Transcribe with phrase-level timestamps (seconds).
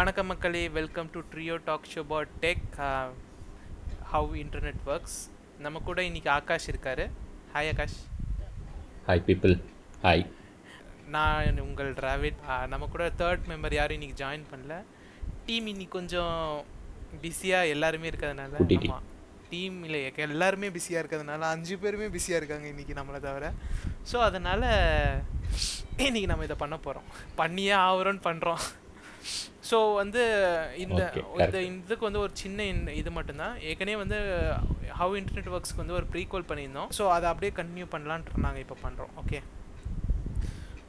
[0.00, 2.76] வணக்கம் மக்களே welcome to trio talk show about tech
[4.12, 5.16] how internet works
[5.64, 7.04] நம்ம கூட இன்னைக்கு ஆகாஷ் இருக்காரு.
[7.54, 7.96] Hi Akash.
[9.08, 9.54] Hi people
[10.04, 10.24] hi
[11.16, 12.40] நான் உங்கள் டிராவிட்
[12.72, 14.76] நம்ம கூட தேர்ட் மெம்பர் யாரும் இன்னைக்கு ஜாயின் பண்ணல.
[15.48, 16.34] டீம் இன்னைக்கு கொஞ்சம்
[17.24, 18.64] பிஸியாக எல்லாருமே இருக்கிறதுனால.
[18.80, 19.06] ஆமாம்
[19.52, 23.52] டீம் இல்லை எல்லாருமே பிஸியாக இருக்கிறதுனால அஞ்சு பேருமே பிஸியாக இருக்காங்க இன்னைக்கு நம்மளை தவிர.
[24.12, 24.68] ஸோ அதனால்
[26.06, 27.08] இன்னைக்கு நம்ம இதை பண்ண போகிறோம்
[27.42, 28.62] பண்ணியே ஆகுறோன்னு பண்ணுறோம்
[29.70, 30.22] ஸோ வந்து
[30.84, 31.00] இந்த
[31.44, 32.66] இந்த இதுக்கு வந்து ஒரு சின்ன
[33.00, 33.54] இது மட்டும்தான்.
[33.70, 34.18] ஏற்கனவே வந்து
[35.00, 36.90] ஹவ் இன்டர்நெட் ஒர்க்ஸ்க்கு வந்து ஒரு ப்ரீகால் பண்ணியிருந்தோம்.
[36.98, 39.40] ஸோ அதை அப்படியே கண்டினியூ பண்ணலான்ட்டு நாங்கள் இப்போ பண்ணுறோம் ஓகே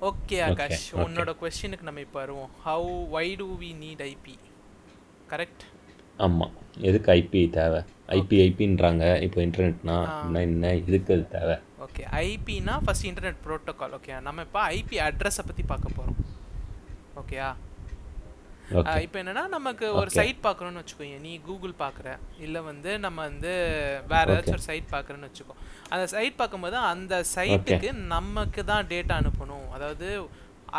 [0.10, 0.86] ஓகே ஆகாஷ்.
[1.06, 2.52] உன்னோட கொஸ்டினுக்கு நம்ம இப்போ வருவோம்.
[2.68, 4.36] How why do we need IP
[5.34, 5.64] correct
[6.26, 6.56] ஆமாம்
[6.88, 7.80] எதுக்கு ஐபி தேவை?
[8.18, 9.98] ஐபி ஐபின்றாங்க இப்போ இன்டர்நெட்னா
[10.48, 11.56] என்ன எதுக்கு அது தேவை?
[11.86, 16.20] ஓகே ஐபினா ஃபர்ஸ்ட் இன்டர்நெட் ப்ரோட்டோகால் ஓகே நம்ம இப்போ ஐபி அட்ரஸை பற்றி பார்க்க போகிறோம்
[17.22, 17.71] ஓகேயா ஓகே
[19.06, 20.10] இப்போ என்னன்னா நமக்கு ஒரு.
[20.18, 22.10] சைட் பார்க்கணும்னு வச்சுக்கோங்க நீ கூகுள் பார்க்குற
[22.46, 23.52] இல்லை வந்து நம்ம வந்து
[24.12, 25.56] வேற ஏதாச்சும் ஒரு சைட் பார்க்குறேன்னு வச்சுக்கோ.
[25.94, 29.68] அந்த சைட் பார்க்கும்போது அந்த சைட்டுக்கு நமக்கு தான் டேட்டா அனுப்பணும்.
[29.78, 30.10] அதாவது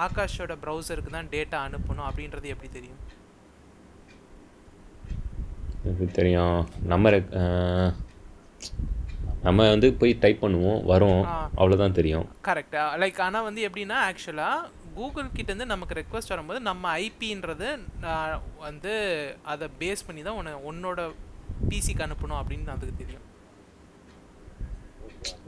[0.05, 2.07] ஆகாஷோட ப்ரௌசருக்கு தான் டேட்டா அனுப்பணும்.
[2.11, 3.01] அப்படின்றது எப்படி தெரியும்?
[6.21, 6.59] தெரியும்?
[6.93, 7.11] நம்ம
[9.47, 11.23] நம்ம வந்து போய் டைப் பண்ணுவோம் வரும்.
[11.59, 12.27] அவ்வளோதான் தெரியும்.
[12.49, 17.69] கரெக்ட் லைக் ஆனால் வந்து எப்படின்னா ஆக்சுவலாக கூகுள் கிட்டேருந்து நமக்கு ரெக்வஸ்ட் வரும்போது நம்ம ஐபின்றது
[18.67, 18.95] வந்து
[19.53, 21.01] அதை பேஸ் பண்ணி தான் உன்னை உன்னோட
[21.71, 23.27] பிசிக்கு அனுப்பணும் அப்படின்னு அதுக்கு தெரியும்.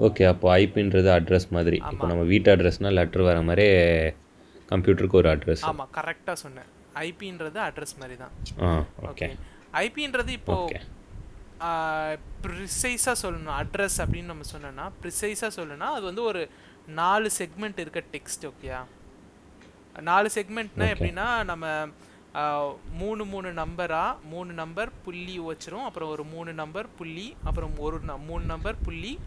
[0.06, 1.78] ஓகே அப்போ ஐபின்றது அட்ரஸ் மாதிரி.
[1.92, 3.66] இப்போ நம்ம வீட்டு அட்ரஸ்னால் லெட்டர் வர மாதிரி
[4.72, 6.68] கம்ப்யூட்டருக்கு ஒரு அட்ரஸ் ஆமாம் கரெக்டாக சொன்னேன்.
[7.06, 8.34] ஐபின்றது அட்ரஸ் மாதிரி தான்.
[8.66, 8.68] ஆ
[9.10, 9.28] ஓகே
[9.84, 10.80] ஐபின்றது இப்போ ஓகே
[12.44, 13.56] ப்ரிசைஸாக சொல்லணும்.
[13.62, 16.42] அட்ரஸ் அப்படின்னு நம்ம சொன்னோன்னா ப்ரிசைஸாக சொல்லணும்னா அது வந்து ஒரு
[17.00, 18.80] நாலு செக்மெண்ட் இருக்க டெக்ஸ்ட் ஓகேயா
[20.02, 21.66] நாலு செக்மெண்ட்னா எப்படின்னா நம்ம
[23.00, 25.84] மூணு மூணு நம்பரா மூணு நம்பர் புள்ளி வச்சிரும்.
[25.88, 29.18] அப்புறம் ஒரு மூணு நம்பர் புள்ளி அப்புறம் ஒரு மூணு நம்பர் புள்ளி.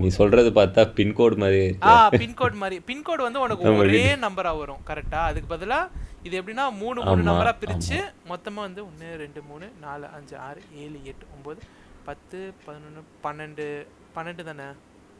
[0.00, 2.78] நீ சொல்கிறது பார்த்தா பின்கோடு மாதிரி ஆ பின்கோட் மாதிரி.
[2.88, 4.82] பின்கோட் வந்து உனக்கு ஒரே நம்பரா வரும்.
[4.90, 5.78] கரெக்டா அதுக்கு பதிலா
[6.22, 7.98] இது எப்படின்னா மூணு மூணு நம்பரா பிரிச்சு
[8.32, 11.62] மொத்தமா வந்து ஒன்று ரெண்டு மூணு நாலு அஞ்சு ஆறு ஏழு எட்டு ஒம்பது
[12.04, 13.68] பத்து பதினொன்று பன்னெண்டு.
[14.16, 14.66] பன்னெண்டு தானே?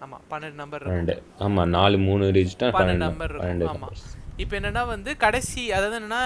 [0.04, 1.14] ஆமா பன்னெண்டு நம்பர் பன்னெண்டு
[1.46, 3.88] ஆமாம் நாலு மூணு டிஜிட்டா பன்னெண்டு நம்பர் இருக்கும் ஆமா.
[4.42, 6.22] இப்போ என்னன்னா வந்து கடைசி அதாவது என்னன்னா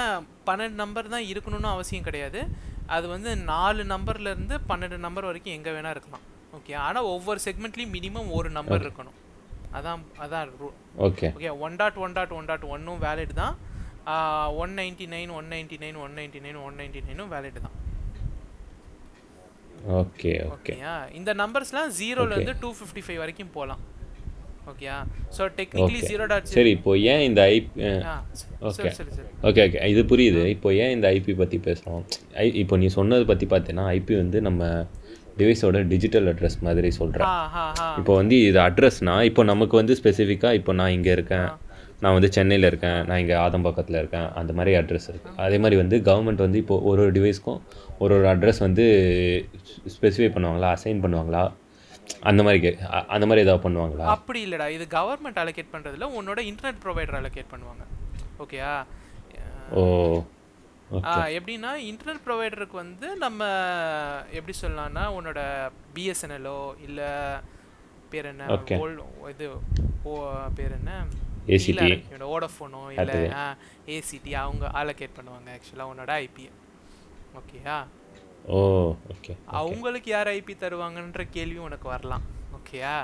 [0.48, 2.40] பன்னெண்டு நம்பர் தான் இருக்கணும்னு அவசியம் கிடையாது.
[2.96, 6.24] அது வந்து நாலு நம்பர்ல இருந்து பன்னெண்டு நம்பர் வரைக்கும் எங்க வேணா இருக்கலாம்.
[6.58, 9.18] ஓகே ஆனா ஒவ்வொரு செக்மெண்ட்லயும் மினிமம் ஒரு நம்பர் இருக்கணும்.
[9.78, 10.68] அதான் அதான் ரூ
[11.08, 13.56] okay okay one dot one dot one dot ஒன்னும் வேலிட் தான்.
[14.62, 17.74] One ninety nine one ninety nine one ninety nine one ninety நைனும் valid தான்.
[19.88, 20.94] ஓகே ஓகே ஓகேயா?
[21.18, 23.82] இந்த நம்பர்ஸ்லாம் ஜீரோல இருந்து டூ ஃபிஃப்டி ஃபைவ் வரைக்கும் போகலாம்
[24.70, 24.96] ஓகேயா?
[25.36, 27.68] ஸோ டெக்னிக்கலி ஜீரோ டாட் சரி இப்போ ஏன் இந்த ஐப்
[28.68, 30.42] ஓகே சரி சரி சரி ஓகே ஓகே இது புரியுது.
[30.54, 32.04] இப்போ ஏன் இந்த ஐபி பற்றி பேசுகிறோம்
[32.42, 34.62] ஐ இப்போ நீ சொன்னது பற்றி பார்த்தீங்கன்னா ஐபி வந்து நம்ம
[35.40, 37.32] டிவைஸோட டிஜிட்டல் அட்ரஸ் மாதிரி சொல்கிறேன்
[38.00, 41.48] இப்போ வந்து இது அட்ரஸ்னா இப்போ நமக்கு வந்து ஸ்பெசிஃபிக்காக இப்போ நான் இங்கே இருக்கேன்.
[41.98, 45.96] நான் வந்து சென்னையில் இருக்கேன் நான் இங்கே ஆதம்பாக்கத்தில் இருக்கேன் அந்த மாதிரி அட்ரஸ் இருக்குது அதே மாதிரி வந்து
[46.08, 47.58] கவர்மெண்ட் வந்து இப்போ ஒரு ஒரு டிவைஸ்க்கும்
[47.98, 48.84] ஒரு ஒரு அட்ரஸ் வந்து
[49.94, 51.42] ஸ்பெசிஃபை பண்ணுவாங்களா அசைன் பண்ணுவாங்களா?
[52.22, 52.70] அந்த மாதிரி கே
[53.14, 54.04] அந்த மாதிரி ஏதாவது பண்ணுவாங்களா?
[54.14, 54.66] அப்படி இல்லடா.
[54.76, 57.84] இது கவர்மெண்ட் அலோகேட் பண்றதுல உன்னோட இன்டர்நெட் ப்ரொவைடர் அலோகேட் பண்ணுவாங்க.
[58.42, 58.72] ஓகேயா
[59.72, 59.82] ஓ
[61.04, 63.40] ஆ, எப்படின்னா இன்டர்நெட் ப்ரொவைடருக்கு வந்து நம்ம
[64.32, 65.40] எப்படி சொல்லலாம்னா உன்னோட
[65.96, 66.54] பிஎஸ்என்எல்லோ
[66.86, 67.00] இல்ல
[68.10, 68.44] பேர் என்ன?
[69.32, 69.48] இது
[70.04, 70.14] ஓ
[70.54, 70.92] பேர் என்ன?
[71.56, 71.82] ACT.
[72.32, 73.12] ஓடஃபோனோ இல்ல
[73.96, 76.44] ஏசிடி அவங்க அலோகேட் பண்ணுவாங்க ஆக்சுவலா உன்னோட ஐபி
[77.40, 77.76] ஓகேயா
[78.56, 78.58] ஓ
[79.14, 82.26] ஓகே அவங்களுக்கு யார் ஐபி தருவாங்கன்ற கேள்வி உனக்கு வரலாம்.
[82.58, 82.94] ஓகேயா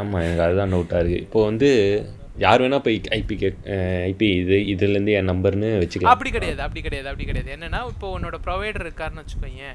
[0.00, 1.68] ஆமாம் எனக்கு அதுதான் டவுட்டாக இருக்குது இப்போ வந்து
[2.44, 3.48] யார் வேணால் போய் ஐபி கே
[4.10, 6.14] ஐபி இது இதுலேருந்து என் நம்பர்னு வச்சுக்கலாம்.
[6.14, 7.50] அப்படி கிடையாது அப்படி கிடையாது அப்படி கிடையாது.
[7.56, 9.66] என்னன்னா இப்போ உன்னோட ப்ரொவைடர் இருக்காருன்னு வச்சுக்கோங்க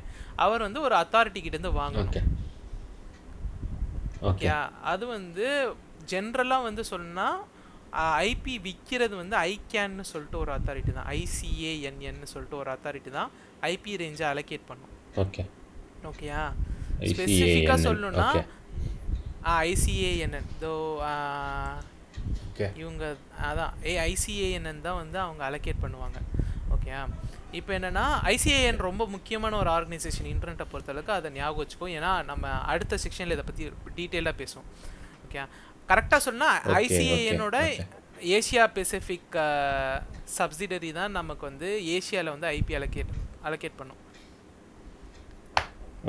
[0.46, 2.24] அவர் வந்து ஒரு அத்தாரிட்டி கிட்ட இருந்து வாங்கணும் ஓகே
[4.30, 4.48] ஓகே
[4.94, 5.48] அது வந்து
[6.12, 7.28] ஜென்ரலாக வந்து சொன்னா
[8.30, 11.08] ஐபி விற்கிறது வந்து ஐகேன்னு சொல்லிட்டு ஒரு அத்தாரிட்டி தான்.
[11.20, 13.30] ஐசிஏஎன்என்னு சொல்லிட்டு ஒரு அத்தாரிட்டி தான்
[13.72, 14.94] ஐபி ரேஞ்சை அலோகேட் பண்ணும்.
[15.24, 15.44] ஓகே
[16.12, 16.42] ஓகேயா
[17.12, 18.46] ஸ்பெசிஃபிக்காக சொல்லணும்னா okay.
[19.70, 20.74] ஐசிஏஎன்என் தோ
[22.82, 23.04] இவங்க
[23.50, 26.20] அதான் ஏ ஐசிஏஎன் தான் வந்து அவங்க அலோகேட் பண்ணுவாங்க.
[26.76, 26.92] ஓகே
[27.58, 31.88] இப்போ என்னன்னா ஐசிஏஎன் ரொம்ப முக்கியமான ஒரு ஆர்கனைசேஷன் இன்டர்நெட்டை பொறுத்தளவுக்கு அதை ஞாபகம் வச்சுக்கோ.
[31.98, 33.64] ஏன்னா நம்ம அடுத்த செக்ஷனில் இதை பற்றி
[34.00, 34.68] டீட்டெயிலாக பேசுவோம்.
[35.26, 35.40] ஓகே
[35.92, 37.58] கரெக்டாக சொன்னால் ஐசிஏஎனோட.
[38.38, 39.36] ஏஷியா பெசிபிக்
[40.38, 43.14] சப்சிடரி தான் நமக்கு வந்து ஏஷியாவில் வந்து ஐபி அலோகேட்
[43.48, 44.02] அலோகேட் பண்ணும்.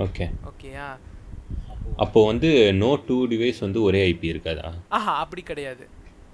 [0.04, 0.88] ஓகே ஓகேயா
[2.04, 2.48] அப்போ வந்து
[2.82, 4.68] நோ டூ டிவைஸ் வந்து ஒரே ஐபி இருக்காதா?
[4.96, 5.84] ஆஹா அப்படி கிடையாது.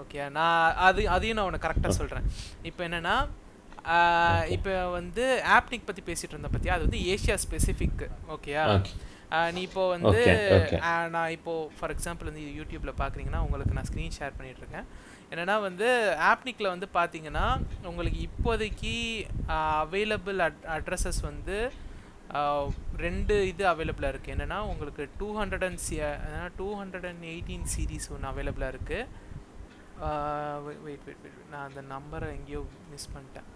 [0.02, 2.26] ஓகே நான் அது அதையும் நான் உனக்கு கரெக்டாக சொல்கிறேன்
[2.68, 3.16] இப்போ என்னென்னா
[4.56, 5.24] இப்போ வந்து
[5.56, 8.02] ஆப்னிக் பற்றி பேசிகிட்டு இருந்தோம் பற்றியா அது வந்து ஏஷியா ஸ்பெசிஃபிக்
[8.34, 8.92] ஓகேயா ஓகே
[9.54, 10.20] நீ இப்போ வந்து
[11.10, 14.86] நான் இப்போ ஃபார் எக்ஸாம்பிள் வந்து யூடியூப்பில் பார்க்குறீங்கன்னா உங்களுக்கு நான் ஸ்க்ரீன் ஷேர் பண்ணிட்டு இருக்கேன்
[15.30, 15.88] என்னன்னா வந்து
[16.30, 17.46] ஆப்னிக்கில் வந்து பார்த்தீங்கன்னா
[17.84, 18.94] உங்களுக்கு இப்போதைக்கு
[19.80, 21.58] அவைலபிள் அட் அட்ரஸஸ் வந்து
[22.96, 25.96] ரெண்டு இது அவைலபிளாக இருக்குது என்னென்னா உங்களுக்கு two hundred and see
[26.56, 29.22] two hundred and eighteen series ஒன்று அவைலபிளாக இருக்குது
[30.84, 32.60] வெயிட் வெயிட் வெயிட் நான் அந்த நம்பரை எங்கேயோ
[32.92, 33.46] மிஸ் பண்ணிட்டேன்.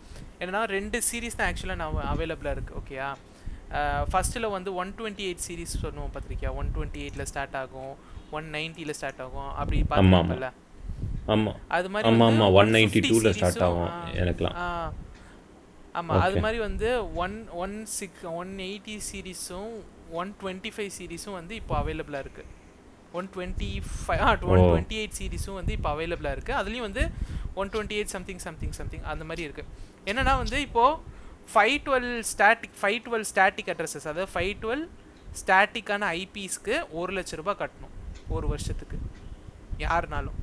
[0.41, 3.09] என்னன்னா ரெண்டு சீரீஸ் தான் ஆக்சுவலாக நான் அவைலபிளாக இருக்குது ஓகேயா
[4.11, 7.93] ஃபஸ்ட்டில் வந்து ஒன் டுவெண்ட்டி எயிட் சீரீஸ் சொல்லுவோம் பார்த்துருக்கியா ஒன் டுவெண்ட்டி எயிட்டில் ஸ்டார்ட் ஆகும்
[8.33, 10.49] ஒன் நைன்ட்டியில் ஸ்டார்ட் ஆகும் அப்படி பார்த்துருப்பல
[11.29, 14.67] ஆமாம் அது மாதிரி ஆமாம் ஆமாம் ஒன் 150 நைன்ட்டி டூவில் ஸ்டார்ட் ஆகும் எனக்குலாம் ஆ,
[15.95, 16.41] ஆமா அது.
[16.41, 16.89] மாதிரி வந்து
[17.23, 19.73] one one six one eighty சீரீஸும்
[20.15, 22.45] one twenty five சீரீஸும் வந்து இப்போ அவைலபிளாக இருக்கு.
[23.15, 24.63] One twenty five ah one.
[24.65, 26.55] Twenty eight சீரீஸும் வந்து இப்போ அவைலபிளாக இருக்கு.
[26.61, 27.05] அதுலேயும் வந்து
[27.57, 29.65] one twenty eight something something something அந்த மாதிரி இருக்கு.
[30.07, 30.85] என்னன்னா வந்து இப்போ
[31.53, 34.85] five twelve static five twelve static addresses அதாவது ஃபைவ் டுவெல்
[35.41, 37.95] ஸ்டாட்டிக்கான ஐபிஸ்க்கு ஒரு லட்ச ரூபாய் கட்டணும்
[38.37, 38.97] ஒரு வருஷத்துக்கு.
[39.87, 40.37] யாருனாலும்.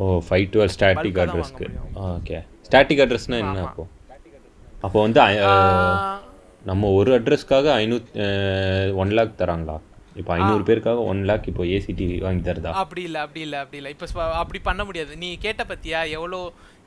[0.00, 1.66] ஓ ஃபைவ் டுவெல் ஸ்டாட்டிக் அட்ரஸ்க்கு.
[2.16, 3.62] ஓகே ஸ்டாட்டிக் அட்ரஸ்னால் என்ன.
[3.68, 3.84] அப்போ?
[4.86, 5.20] அப்போ வந்து
[6.70, 8.10] நம்ம ஒரு அட்ரஸ்க்காக ஐநூத்
[9.02, 9.76] ஒன் லேக் தராங்களா?
[10.20, 12.70] இப்போ ஐநூறு பேருக்காக ஒன் லேக் இப்போ ஏசிடி வாங்கி தருதா?
[12.82, 13.90] அப்படி இல்லை அப்படி இல்லை அப்படி இல்லை.
[13.94, 14.06] இப்போ
[14.42, 15.12] அப்படி பண்ண முடியாது.
[15.22, 16.40] நீ கேட்ட பத்தியா எவ்வளோ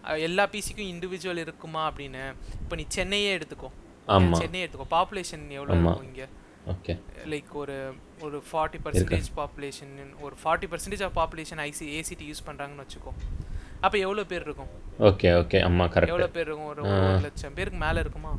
[0.07, 2.33] எல்லா பிசிக்கும் இண்டிவிஜுவல் இருக்குமா அப்படின்னு?
[2.61, 3.69] இப்போ நீ சென்னையே எடுத்துக்கோ.
[4.07, 4.33] ஆமா.
[4.33, 4.87] சென்னை எடுத்துக்கோ.
[4.91, 5.81] பாப்புலேஷன் எவ்வளோ ஆமா.
[5.83, 6.27] இருக்கும் இங்கே?
[6.67, 6.93] ஓகே.
[7.25, 12.85] லைக் ஒரு ஒரு ஃபார்ட்டி பர்சன்டேஜ் பாப்புலேஷன் ஒரு ஃபார்ட்டி பர்சன்டேஜ் ஆஃப் பாப்புலேஷன் ஐசி ஏசிடி யூஸ் பண்ணுறாங்கன்னு
[12.85, 13.13] வச்சுக்கோ.
[13.81, 14.69] அப்போ எவ்வளோ பேர் இருக்கும்?
[14.99, 15.59] Okay okay.
[15.59, 16.67] எவ்வளோ கரெக்ட் பேர் இருக்கும்?
[16.67, 18.33] ஒரு ஒரு லட்சம் பேருக்கு மேலே இருக்குமா?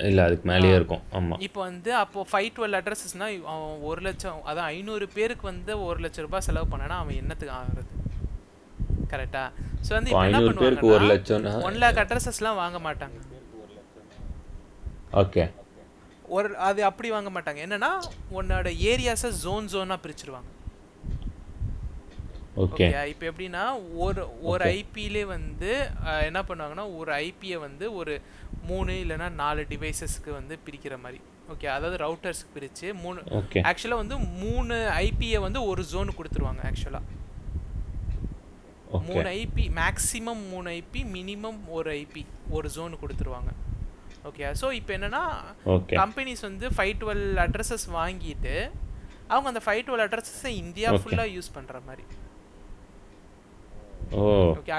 [0.00, 1.02] இல்லை அதுக்கு மேலேயே இருக்கும்.
[1.12, 6.00] ஆமாம் இப்போ வந்து அப்போ ஃபைவ் டுவெல் அட்ரஸஸ்னா அவன் ஒரு லட்சம் அதான் ஐநூறு பேருக்கு வந்து ஒரு
[6.00, 7.90] லட்சம் ரூபாய் செலவு பண்ணனா அவன் என்னத்துக்கு ஆகுறது?
[9.14, 9.44] கரெக்டா.
[9.86, 13.18] ஸோ வந்து இப்போ என்ன ஒரு லட்சம்னா ஒன் லேக் அட்ரஸஸ்லாம் வாங்க மாட்டாங்க.
[15.22, 15.44] ஓகே.
[16.36, 17.60] ஒரு அது அப்படி வாங்க மாட்டாங்க.
[17.66, 17.90] என்னன்னா
[18.38, 20.50] உன்னோட ஏரியாஸை ஜோன் ஜோனாக பிரிச்சிருவாங்க.
[22.62, 22.86] ஓகே.
[23.12, 23.62] இப்போ எப்படின்னா
[24.04, 25.70] ஒரு ஒரு ஐபிலே வந்து
[26.28, 28.14] என்ன பண்ணுவாங்கன்னா ஒரு ஐபியை வந்து ஒரு
[28.68, 31.20] மூணு இல்லைன்னா நாலு டிவைசஸ்க்கு வந்து பிரிக்கிற மாதிரி.
[31.52, 33.18] ஓகே அதாவது ரவுட்டர்ஸ்க்கு பிரித்து மூணு
[33.70, 34.76] ஆக்சுவலாக வந்து மூணு
[35.06, 37.04] ஐபியை வந்து ஒரு ஜோனு கொடுத்துருவாங்க ஆக்சுவலாக
[39.08, 42.22] மூணு ஐபி மேக்ஸிமம் மூணு ஐபி மினிமம் ஒரு ஐபி
[42.56, 43.50] ஒரு ஜோனு கொடுத்துருவாங்க.
[44.28, 45.22] ஓகே ஸோ இப்போ என்னன்னா
[46.02, 48.54] கம்பெனிஸ் வந்து ஃபைவ் டுவெல் அட்ரஸஸ் வாங்கிட்டு
[49.32, 50.88] அவங்க அந்த ஃபைவ் டுவெல் அட்ரஸஸை இந்தியா.
[51.02, 52.04] ஃபுல்லாக யூஸ் பண்ணுற மாதிரி.
[54.20, 54.22] ஓ.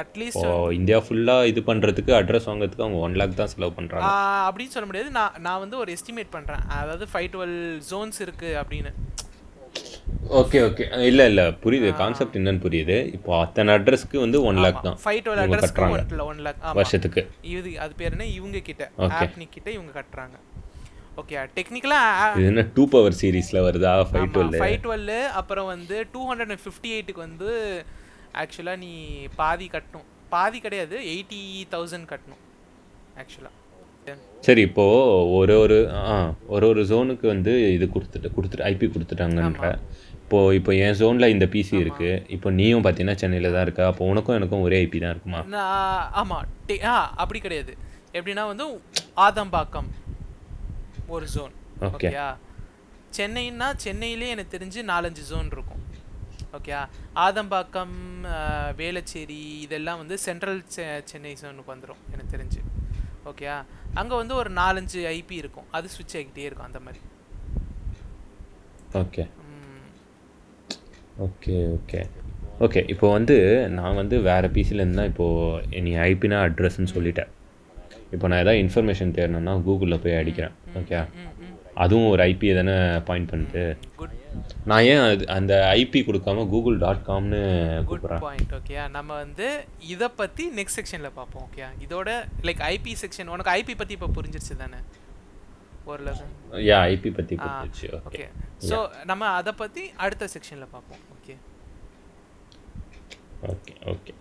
[0.02, 0.46] அட்லீஸ்ட்
[0.80, 4.10] இந்தியா ஃபுல்லாக இது பண்ணுறதுக்கு அட்ரஸ் வாங்குறதுக்கு அவங்க ஒன் லேக் தான் செலவு பண்ணுறாங்க
[4.48, 5.10] அப்படின்னு சொல்ல முடியாது.
[5.20, 7.58] நான் நான் வந்து ஒரு எஸ்டிமேட் பண்ணுறேன் அதாவது ஃபைவ் டுவெல்
[7.92, 8.92] ஜோன்ஸ் இருக்குது அப்படின்னு.
[10.40, 11.44] ஓகே ஓகே இல்லை இல்லை.
[11.64, 11.90] புரியுது.
[12.02, 12.98] கான்செப்ட் என்னன்னு புரியுது.
[13.18, 16.28] இப்போ அத்தனை அட்ரஸ்க்கு வந்து ஒன் லேக் தான் ஃபைவ் டுவெல் அட்ரஸ்க்கு கட்டுறாங்க.
[16.32, 17.22] ஒன் லேக் வருஷத்துக்கு.
[17.56, 18.28] இது அது பேர் என்ன?
[18.38, 18.86] இவங்க கிட்ட.
[19.20, 20.38] ஆப்னி கிட்ட இவங்க கட்டுறாங்க.
[21.22, 23.92] ஓகே டெக்னிக்கலாக இது என்ன டூ பவர் சீரீஸில் வருதா?
[24.12, 27.52] ஃபைவ் டுவெல் ஃபைவ் டுவெல் அப்புறம் வந்து டூ ஹண்ட்ரட் அண்ட் ஃபிஃப்டி எயிட்டுக்கு வந்து
[28.44, 28.94] ஆக்சுவலாக நீ
[29.42, 30.08] பாதி கட்டணும்.
[30.30, 31.42] பாதி கிடையாது எயிட்டி
[31.76, 32.42] தௌசண்ட் கட்டணும்
[33.24, 33.54] ஆக்சுவலாக
[34.46, 34.84] சரி இப்போ
[35.38, 36.16] ஒரு ஒரு ஆ
[36.56, 39.70] ஒரு ஒரு ஜோனுக்கு வந்து இது கொடுத்துட்டு கொடுத்துட்டு ஐபி கொடுத்துட்டாங்கன்ற.
[40.24, 42.10] இப்போ இப்போ என் ஜோனில் இந்த பிசி இருக்கு.
[42.36, 43.82] இப்போ நீயும் பார்த்தீங்கன்னா சென்னையில் தான் இருக்க?
[43.92, 45.42] அப்போ உனக்கும் எனக்கும் ஒரே ஐபி தான் இருக்குமா?
[45.56, 47.74] நான் ஆமாம் டே ஆ அப்படி கிடையாது.
[48.18, 48.66] எப்படின்னா வந்து
[49.26, 49.90] ஆதம்பாக்கம்
[51.16, 51.56] ஒரு ஜோன்.
[51.90, 52.28] ஓகேயா?
[53.18, 55.82] சென்னைன்னா சென்னையிலே எனக்கு தெரிஞ்சு நாலஞ்சு ஜோன் இருக்கும்.
[56.58, 56.82] ஓகேயா?
[57.26, 57.98] ஆதம்பாக்கம்
[58.82, 60.62] வேளச்சேரி இதெல்லாம் வந்து சென்ட்ரல்
[61.12, 62.62] சென்னை ஜோனுக்கு வந்துடும் எனக்கு தெரிஞ்சு.
[63.32, 63.58] ஓகேயா
[63.94, 65.68] அங்கே வந்து ஒரு நாலஞ்சு ஐபி இருக்கும்.
[65.72, 67.02] அது ஸ்விட்ச் ஆகிக்கிட்டே இருக்கும் அந்த மாதிரி.
[69.02, 69.24] ஓகே.
[71.26, 72.02] Okay okay.
[72.66, 73.36] ஓகே இப்போ வந்து
[73.78, 77.32] நான் வந்து வேறு பிசிலேருந்து தான் இப்போது நீ ஐபினா அட்ரஸ்ன்னு சொல்லிட்டேன்.
[78.16, 80.54] இப்போ நான் ஏதாவது இன்ஃபர்மேஷன் தேடணும்னா கூகுளில் போய் அடிக்கிறேன்.
[80.80, 80.96] ஓகே
[81.78, 82.76] அதுவும் ஒரு ஐபியை தானே
[83.08, 83.64] பாயிண்ட் பண்ணுது
[84.66, 87.42] நான் ஏன் அது அந்த ஐபி கொடுக்காம கூகுள் டாட் காம்னு
[87.90, 89.48] குட் பாயிண்ட் ஓகே நம்ம வந்து
[89.90, 92.10] இதை பற்றி நெக்ஸ்ட் செக்ஷனில் பார்ப்போம் ஓகே இதோட
[92.44, 94.80] லைக் ஐபி செக்ஷன் உனக்கு ஐபி பற்றி இப்போ புரிஞ்சிருச்சு தானே?
[95.88, 96.26] ஓரளவு
[96.66, 98.26] யா ஐபி பற்றி புரிஞ்சிச்சு ஓகே ஓகே
[98.70, 101.36] ஸோ நம்ம அதை பற்றி அடுத்த செக்ஷனில் பார்ப்போம் ஓகே
[103.50, 104.14] ஓகே ஓகே